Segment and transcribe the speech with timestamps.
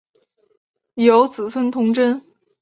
[0.95, 2.23] 有子孙同珍。